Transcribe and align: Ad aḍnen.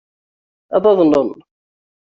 Ad 0.75 0.85
aḍnen. 0.91 1.29